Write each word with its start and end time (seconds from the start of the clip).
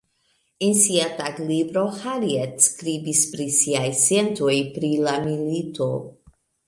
En 0.67 0.71
sia 0.83 1.03
taglibro 1.17 1.83
Harriet 1.97 2.55
skribis 2.69 3.21
pri 3.35 3.47
siaj 3.59 3.85
sentoj 4.01 4.57
pri 4.79 4.91
la 5.09 5.15
milito. 5.29 5.91